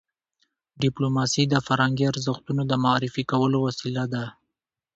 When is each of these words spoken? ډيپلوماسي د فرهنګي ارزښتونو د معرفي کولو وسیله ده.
ډيپلوماسي 0.81 1.43
د 1.49 1.55
فرهنګي 1.67 2.05
ارزښتونو 2.11 2.61
د 2.67 2.73
معرفي 2.85 3.23
کولو 3.31 3.57
وسیله 3.67 4.03
ده. 4.13 4.25